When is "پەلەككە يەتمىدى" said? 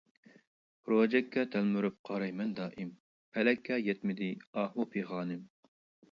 3.35-4.31